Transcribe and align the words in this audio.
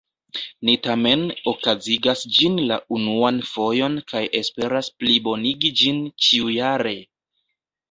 Ni 0.67 0.73
tamen 0.85 1.25
okazigas 1.51 2.23
ĝin 2.37 2.57
la 2.71 2.79
unuan 2.97 3.39
fojon 3.51 4.01
kaj 4.13 4.25
esperas 4.41 4.91
plibonigi 4.99 5.73
ĝin 5.83 6.03
ĉiujare! 6.27 6.99